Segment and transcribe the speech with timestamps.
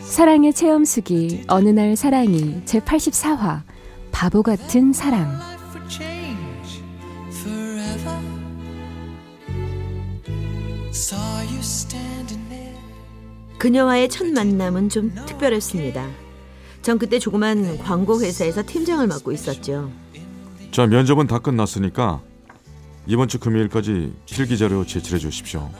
[0.00, 3.62] 사랑의 체험수기 어느 날 사랑이 제 84화
[4.12, 5.38] 바보 같은 사랑
[13.58, 16.06] 그녀와의 첫 만남은 좀 특별했습니다.
[16.82, 19.90] 전 그때 조그만 광고 회사에서 팀장을 맡고 있었죠.
[20.70, 22.20] 자 면접은 다 끝났으니까
[23.06, 25.70] 이번 주 금요일까지 필기 자료 제출해 주십시오.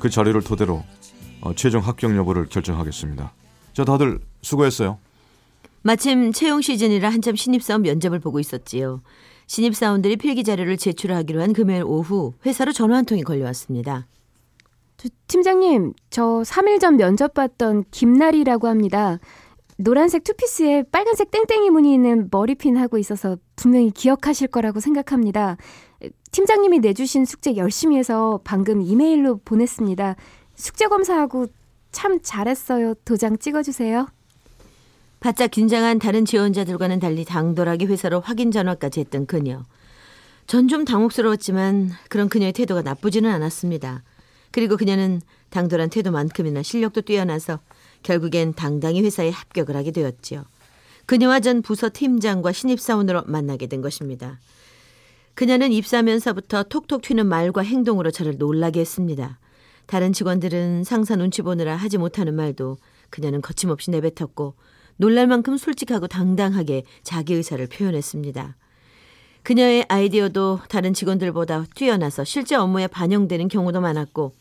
[0.00, 0.82] 그 자료를 토대로
[1.42, 3.32] 어, 최종 합격 여부를 결정하겠습니다.
[3.72, 4.98] 자 다들 수고했어요.
[5.82, 9.02] 마침 채용 시즌이라 한참 신입사원 면접을 보고 있었지요.
[9.46, 14.06] 신입사원들이 필기 자료를 제출하기로 한 금요일 오후 회사로 전화 한 통이 걸려왔습니다.
[14.96, 19.18] 저, 팀장님, 저 3일 전 면접 봤던 김나리라고 합니다.
[19.76, 25.56] 노란색 투피스에 빨간색 땡땡이 무늬 있는 머리핀 하고 있어서 분명히 기억하실 거라고 생각합니다.
[26.30, 30.16] 팀장님이 내주신 숙제 열심히 해서 방금 이메일로 보냈습니다.
[30.62, 31.48] 숙제 검사하고
[31.90, 32.94] 참 잘했어요.
[33.04, 34.06] 도장 찍어주세요.
[35.18, 39.64] 바짝 긴장한 다른 지원자들과는 달리 당돌하게 회사로 확인 전화까지 했던 그녀.
[40.46, 44.04] 전 좀 당혹스러웠지만 그런 그녀의 태도가 나쁘지는 않았습니다.
[44.52, 47.58] 그리고 그녀는 당돌한 태도만큼이나 실력도 뛰어나서
[48.04, 50.44] 결국엔 당당히 회사에 합격을 하게 되었지요.
[51.06, 54.38] 그녀와 전 부서 팀장과 신입사원으로 만나게 된 것입니다.
[55.34, 59.40] 그녀는 입사하면서부터 톡톡 튀는 말과 행동으로 저를 놀라게 했습니다.
[59.86, 62.78] 다른 직원들은 상사 눈치 보느라 하지 못하는 말도
[63.10, 64.54] 그녀는 거침없이 내뱉었고
[64.96, 68.56] 놀랄 만큼 솔직하고 당당하게 자기 의사를 표현했습니다.
[69.42, 74.32] 그녀의 아이디어도 다른 직원들보다 뛰어나서 실제 업무에 반영되는 경우도 많았고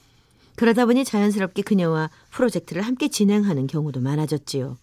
[0.56, 4.78] 그러다 보니 자연스럽게 그녀와 프로젝트를 함께 진행하는 경우도 많아졌지요.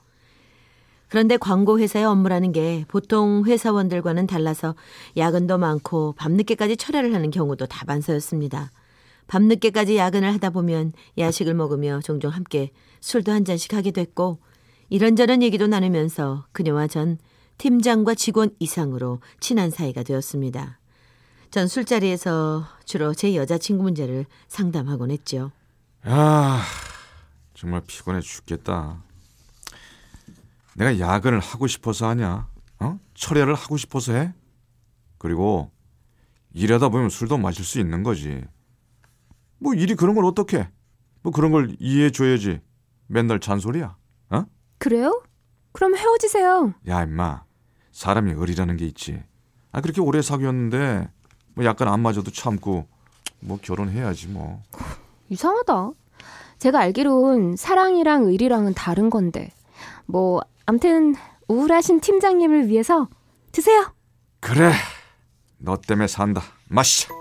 [1.09, 4.75] 그런데 광고 회사의 업무라는 게 보통 회사원들과는 달라서
[5.17, 8.71] 야근도 많고 밤늦게까지 철야를 하는 경우도 다반사였습니다.
[9.29, 14.41] 밤늦게까지 야근을 하다 보면 야식을 먹으며 종종 함께 술도 한 잔씩 하게 됐고
[14.89, 17.19] 이런저런 얘기도 나누면서 그녀와 전
[17.59, 20.79] 팀장과 직원 이상으로 친한 사이가 되었습니다.
[21.51, 25.53] 전 술자리에서 주로 제 여자친구 문제를 상담하곤 했죠.
[26.03, 26.63] 아
[27.55, 29.03] 정말 피곤해 죽겠다.
[30.75, 32.49] 내가 야근을 하고 싶어서 하냐?
[32.79, 32.99] 어?
[33.15, 34.33] 철야를 하고 싶어서 해?
[35.19, 35.71] 그리고
[36.55, 38.43] 일하다 보면 술도 마실 수 있는 거지.
[39.59, 40.69] 뭐 일이 그런 걸 어떻게?
[41.23, 42.61] 뭐 그런 걸 이해해 줘야지.
[43.07, 43.97] 맨날 잔소리야.
[44.31, 44.45] 어?
[44.79, 45.23] 그래요?
[45.73, 46.75] 그럼 헤어지세요.
[46.89, 47.45] 야 임마.
[47.93, 49.23] 사람이 의리라는 게 있지.
[49.73, 51.09] 아 그렇게 오래 사귀었는데
[51.55, 52.87] 뭐 약간 안 맞아도 참고
[53.41, 54.63] 뭐 결혼해야지 뭐.
[55.29, 55.91] 이상하다.
[56.59, 59.53] 제가 알기론 사랑이랑 의리랑은 다른 건데.
[60.07, 61.15] 뭐 암튼
[61.49, 63.09] 우울하신 팀장님을 위해서
[63.53, 63.93] 드세요.
[64.41, 64.73] 그래.
[65.59, 66.43] 너 때문에 산다.
[66.69, 67.13] 마시자.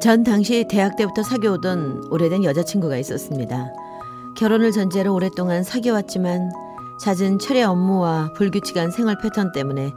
[0.00, 3.68] 전 당시 대학 때부터 사귀어오던 오래된 여자친구가 있었습니다.
[4.36, 6.50] 결혼을 전제로 오랫동안 사귀어왔지만
[7.00, 9.92] 잦은 철야 업무와 불규칙한 생활 패턴 때문에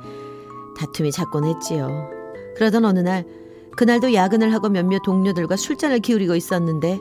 [0.78, 2.10] 다툼이 잦곤 했지요.
[2.58, 3.26] 그러던 어느 날
[3.78, 7.00] 그날도 야근을 하고 몇몇 동료들과 술잔을 기울이고 있었는데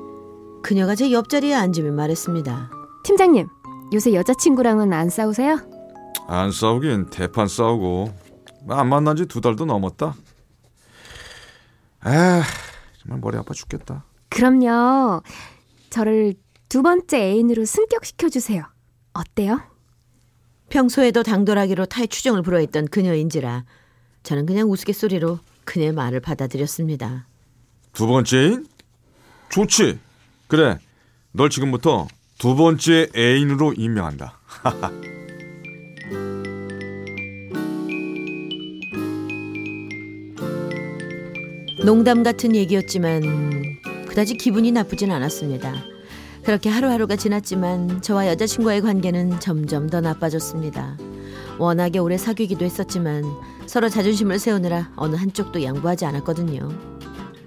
[0.62, 2.70] 그녀가 제 옆자리에 앉으며 말했습니다.
[3.04, 3.48] 팀장님,
[3.92, 5.58] 요새 여자친구랑은 안 싸우세요?
[6.28, 8.12] 안 싸우긴 대판 싸우고
[8.68, 10.14] 안 만난 지 두 달도 넘었다.
[12.04, 12.42] 아
[13.02, 14.04] 정말 머리 아파 죽겠다.
[14.28, 15.22] 그럼요.
[15.90, 16.34] 저를
[16.68, 18.64] 두 번째 애인으로 승격시켜 주세요.
[19.12, 19.60] 어때요?
[20.70, 23.64] 평소에도 당돌하기로 타의 추정을 불허했던 그녀인지라
[24.22, 27.26] 저는 그냥 우스갯소리로 그녀의 말을 받아들였습니다.
[27.92, 28.66] 두 번째인?
[29.50, 29.98] 좋지.
[30.46, 30.78] 그래.
[31.32, 34.38] 널 지금부터 두 번째 애인으로 임명한다.
[41.84, 45.74] 농담 같은 얘기였지만 그다지 기분이 나쁘진 않았습니다.
[46.44, 50.96] 그렇게 하루하루가 지났지만 저와 여자친구와의 관계는 점점 더 나빠졌습니다.
[51.58, 53.24] 워낙에 오래 사귀기도 했었지만
[53.66, 56.68] 서로 자존심을 세우느라 어느 한쪽도 양보하지 않았거든요.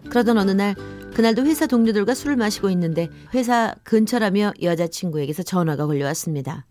[0.10, 0.76] 그러던 어느 날
[1.14, 6.66] 그날도 회사 동료들과 술을 마시고 있는데 회사 근처라며 여자친구에게서 전화가 걸려왔습니다.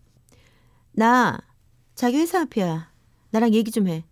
[0.91, 1.39] 나
[1.95, 2.91] 자기 회사 앞이야.
[3.31, 4.05] 나랑 얘기 좀 해.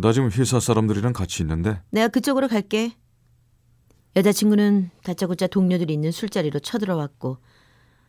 [0.00, 1.80] 나 지금 회사 사람들이랑 같이 있는데.
[1.90, 2.92] 내가 그쪽으로 갈게.
[4.16, 7.38] 여자친구는 다짜고짜 동료들이 있는 술자리로 쳐들어왔고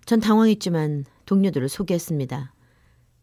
[0.06, 2.54] 전 당황했지만 동료들을 소개했습니다.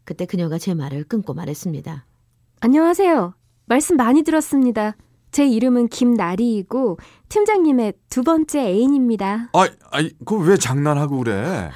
[0.05, 2.05] 그때 그녀가 제 말을 끊고 말했습니다.
[2.61, 3.33] 안녕하세요.
[3.65, 4.95] 말씀 많이 들었습니다.
[5.31, 6.97] 제 이름은 김나리이고
[7.29, 9.49] 팀장님의 두 번째 애인입니다.
[9.53, 11.69] 아, 아이, 그거 왜 장난하고 그래?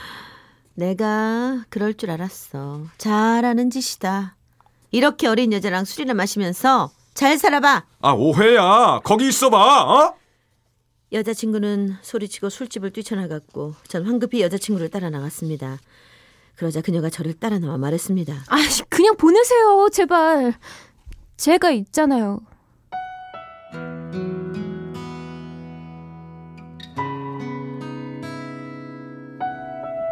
[0.76, 2.86] 내가 그럴 줄 알았어.
[2.98, 4.38] 잘하는 짓이다.
[4.92, 7.86] 이렇게 어린 여자랑 술이나 마시면서 잘 살아봐.
[8.02, 9.00] 아, 오해야.
[9.04, 9.58] 거기 있어봐.
[9.84, 10.16] 어?
[11.12, 15.78] 여자친구는 소리치고 술집을 뛰쳐나갔고 전 황급히 여자친구를 따라 나갔습니다.
[16.56, 18.34] 그러자 그녀가 저를 따라 나와 말했습니다.
[18.34, 18.56] 아,
[18.90, 20.54] 그냥 보내세요, 제발.
[21.38, 22.40] 제가 있잖아요.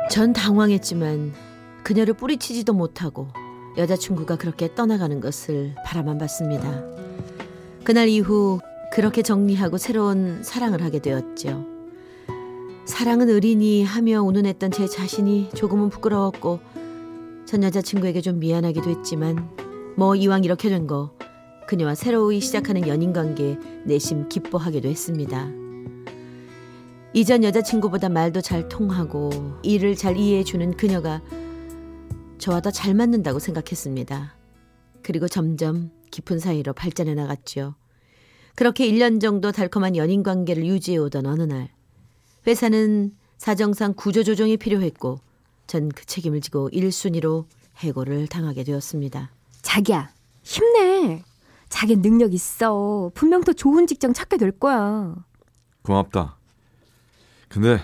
[0.09, 1.33] 전 당황했지만
[1.83, 3.27] 그녀를 뿌리치지도 못하고
[3.79, 6.83] 여자친구가 그렇게 떠나가는 것을 바라만 봤습니다.
[7.83, 8.59] 그날 이후
[8.91, 11.65] 그렇게 정리하고 새로운 사랑을 하게 되었죠.
[12.85, 16.59] 사랑은 의리니 하며 운운했던 제 자신이 조금은 부끄러웠고
[17.45, 19.49] 전 여자친구에게 좀 미안하기도 했지만
[19.95, 21.11] 뭐 이왕 이렇게 된 거
[21.67, 25.47] 그녀와 새로이 시작하는 연인 관계에 내심 기뻐하기도 했습니다.
[27.13, 29.29] 이전 여자친구보다 말도 잘 통하고
[29.61, 31.21] 일을 잘 이해해주는 그녀가
[32.39, 34.33] 저와 더 잘 맞는다고 생각했습니다.
[35.03, 37.75] 그리고 점점 깊은 사이로 발전해 나갔죠.
[38.55, 41.69] 그렇게 1년 정도 달콤한 연인 관계를 유지해 오던 어느 날
[42.47, 45.19] 회사는 사정상 구조 조정이 필요했고
[45.67, 47.45] 전 그 책임을 지고 1순위로
[47.77, 49.29] 해고를 당하게 되었습니다.
[49.61, 50.11] 자기야,
[50.43, 51.23] 힘내.
[51.69, 53.11] 자기 능력 있어.
[53.13, 55.15] 분명 더 좋은 직장 찾게 될 거야.
[55.83, 56.37] 고맙다.
[57.47, 57.79] 근데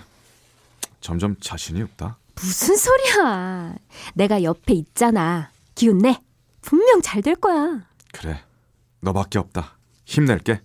[0.99, 2.17] 점점 자신이 없다.
[2.35, 3.75] 무슨 소리야.
[4.13, 5.51] 내가 옆에 있잖아.
[5.73, 6.19] 기운 내.
[6.61, 7.87] 분명 잘 될 거야.
[8.11, 8.39] 그래.
[9.01, 9.77] 너밖에 없다.
[10.05, 10.61] 힘낼게.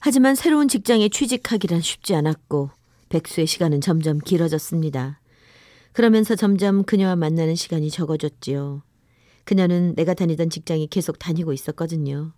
[0.00, 2.70] 하지만 새로운 직장에 취직하기란 쉽지 않았고
[3.08, 5.20] 백수의 시간은 점점 길어졌습니다.
[5.92, 8.82] 그러면서 점점 그녀와 만나는 시간이 적어졌지요.
[9.44, 12.32] 그녀는 내가 다니던 직장에 계속 다니고 있었거든요.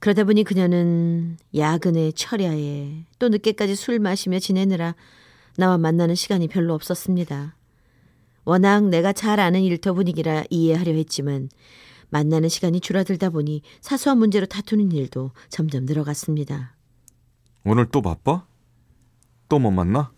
[0.00, 4.96] 그러다 보니 그녀는 야근에 철야에 또 늦게까지 술 마시며 지내느라
[5.56, 7.56] 나와 만나는 시간이 별로 없었습니다.
[8.44, 11.48] 워낙 내가 잘 아는 일터 분위기라 이해하려 했지만
[12.10, 16.74] 만나는 시간이 줄어들다 보니 사소한 문제로 다투는 일도 점점 늘어갔습니다.
[17.64, 18.44] 오늘 또 바빠?
[19.48, 20.10] 또 못 만나?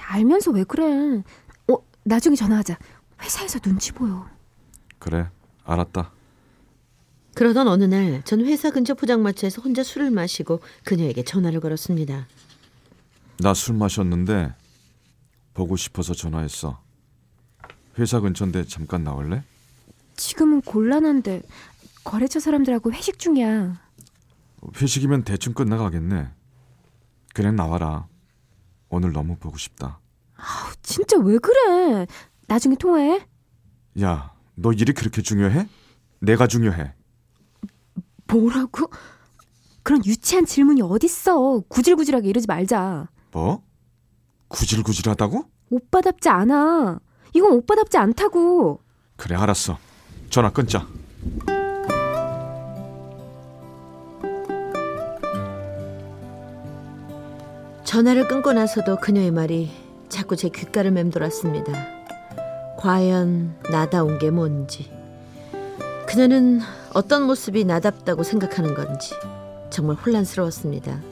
[0.00, 1.22] 알면서 왜 그래?
[1.68, 2.78] 어, 나중에 전화하자.
[3.22, 4.26] 회사에서 눈치 보여.
[4.98, 5.28] 그래.
[5.64, 6.12] 알았다.
[7.34, 12.26] 그러던 어느 날 전 회사 근처 포장마차에서 혼자 술을 마시고 그녀에게 전화를 걸었습니다.
[13.38, 14.54] 나 술 마셨는데
[15.54, 16.80] 보고 싶어서 전화했어.
[17.98, 19.42] 회사 근처인데 잠깐 나올래?
[20.16, 21.42] 지금은 곤란한데
[22.04, 23.80] 거래처 사람들하고 회식 중이야.
[24.80, 26.30] 회식이면 대충 끝나가겠네.
[27.34, 28.06] 그냥 나와라.
[28.88, 29.98] 오늘 너무 보고 싶다.
[30.82, 32.06] 진짜 왜 그래?
[32.46, 33.26] 나중에 통화해.
[34.00, 35.68] 야, 너 일이 그렇게 중요해?
[36.20, 36.94] 내가 중요해.
[38.28, 38.90] 뭐라고?
[39.82, 41.60] 그런 유치한 질문이 어딨어.
[41.68, 43.08] 구질구질하게 이러지 말자.
[43.36, 43.60] 뭐?
[44.48, 45.44] 구질구질하다고?
[45.68, 47.00] 오빠답지 않아.
[47.34, 48.80] 이건 오빠답지 않다고.
[49.16, 49.76] 그래, 알았어.
[50.30, 50.86] 전화 끊자.
[57.84, 59.70] 전화를 끊고 나서도 그녀의 말이
[60.08, 61.72] 자꾸 제 귓가를 맴돌았습니다.
[62.78, 64.90] 과연 나다운 게 뭔지.
[66.08, 66.60] 그녀는
[66.94, 69.12] 어떤 모습이 나답다고 생각하는 건지
[69.68, 71.02] 정말 혼란스러웠습니다.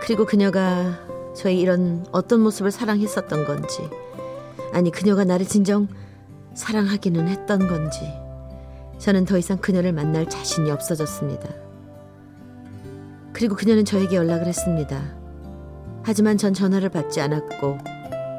[0.00, 0.98] 그리고 그녀가
[1.38, 3.88] 저의 이런 어떤 모습을 사랑했었던 건지
[4.72, 5.86] 아니 그녀가 나를 진정
[6.54, 8.00] 사랑하기는 했던 건지
[8.98, 11.48] 저는 더 이상 그녀를 만날 자신이 없어졌습니다.
[13.32, 15.00] 그리고 그녀는 저에게 연락을 했습니다.
[16.02, 17.78] 하지만 전 전화를 받지 않았고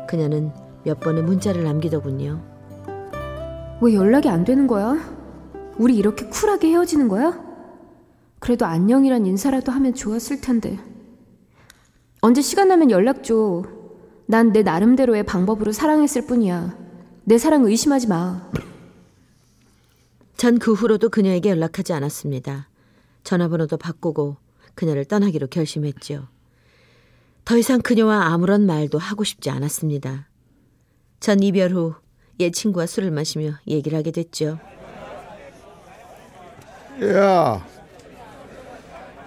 [0.09, 0.51] 그녀는
[0.83, 2.43] 몇 번의 문자를 남기더군요.
[3.79, 4.97] 왜 연락이 안 되는 거야?
[5.77, 7.41] 우리 이렇게 쿨하게 헤어지는 거야?
[8.39, 10.77] 그래도 안녕이란 인사라도 하면 좋았을 텐데.
[12.21, 13.63] 언제 시간 나면 연락 줘.
[14.25, 16.77] 난 내 나름대로의 방법으로 사랑했을 뿐이야.
[17.23, 18.49] 내 사랑 의심하지 마.
[20.37, 22.69] 전 그 후로도 그녀에게 연락하지 않았습니다.
[23.23, 24.37] 전화번호도 바꾸고
[24.75, 26.27] 그녀를 떠나기로 결심했지요.
[27.45, 30.27] 더 이상 그녀와 아무런 말도 하고 싶지 않았습니다.
[31.19, 31.95] 전 이별 후
[32.41, 34.59] 옛 친구와 술을 마시며 얘기를 하게 됐죠.
[37.03, 37.67] 야,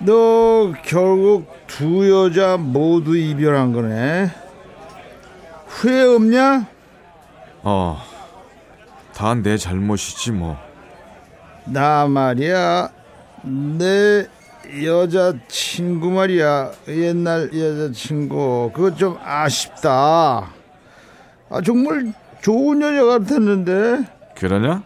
[0.04, 4.30] 너 결국 두 여자 모두 이별한 거네.
[5.66, 6.66] 후회 없냐?
[7.62, 8.02] 어,
[9.14, 10.56] 다 내 잘못이지 뭐.
[11.66, 12.88] 나 말이야.
[13.44, 14.26] 내
[14.84, 20.48] 여자 친구 말이야 옛날 여자 친구 그거 좀 아쉽다
[21.50, 24.04] 아 정말 좋은 여자 같았는데
[24.36, 24.84] 그러냐?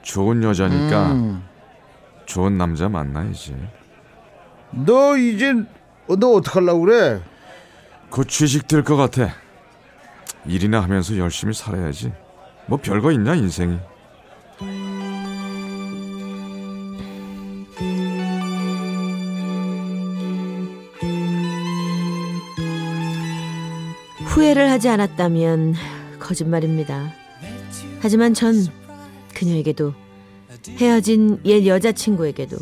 [0.00, 1.44] 좋은 여자니까 음.
[2.24, 3.54] 좋은 남자 만나야지.
[4.74, 5.52] 너 이제
[6.18, 7.22] 너 어떡하려고 그래
[8.10, 9.34] 곧 취직 될 것 같아.
[10.46, 12.12] 일이나 하면서 열심히 살아야지.
[12.66, 13.78] 뭐 별거 있냐 인생이.
[24.26, 25.74] 후회를 하지 않았다면
[26.18, 27.12] 거짓말입니다.
[28.00, 28.54] 하지만 전
[29.34, 29.94] 그녀에게도
[30.78, 32.56] 헤어진 옛 여자친구에게도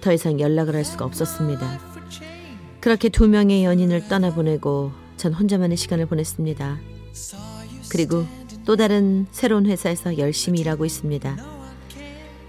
[0.00, 1.80] 더 이상 연락을 할 수가 없었습니다.
[2.80, 6.78] 그렇게 두 명의 연인을 떠나보내고 전 혼자만의 시간을 보냈습니다.
[7.90, 8.24] 그리고
[8.64, 11.36] 또 다른 새로운 회사에서 열심히 일하고 있습니다.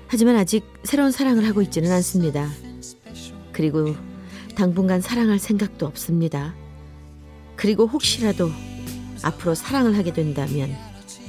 [0.08, 2.50] 하지만 아직 새로운 사랑을 하고 있지는 않습니다.
[3.52, 3.96] 그리고
[4.56, 6.54] 당분간 사랑할 생각도 없습니다.
[7.56, 8.50] 그리고 혹시라도
[9.24, 10.76] 앞으로 사랑을 하게 된다면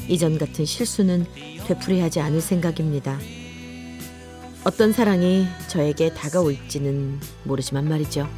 [0.09, 1.27] 이전 같은 실수는
[1.67, 3.19] 되풀이하지 않을 생각입니다.
[4.65, 8.29] 어떤 사랑이 저에게 다가올지는 모르지만 말이죠.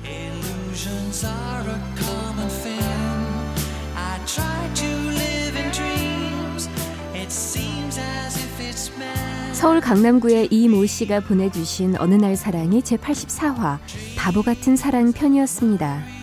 [9.52, 13.78] 서울 강남구의 이모 씨가 보내주신 어느 날 사랑이 제 84화
[14.16, 16.13] 바보 같은 사랑 편이었습니다.